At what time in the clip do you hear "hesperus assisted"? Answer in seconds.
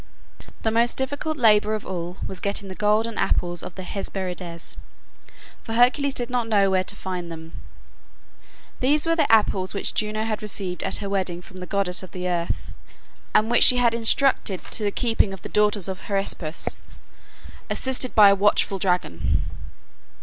15.99-18.15